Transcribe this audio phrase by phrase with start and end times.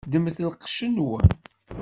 [0.09, 1.29] Ddmet lqec-nwen.